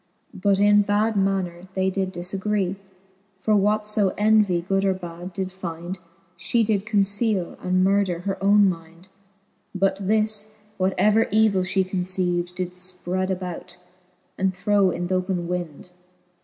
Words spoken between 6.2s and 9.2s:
She did conceale, and murder her owne mynd: